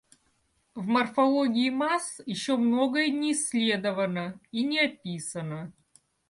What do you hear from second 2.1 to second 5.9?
еще многое не исследовано и не описано.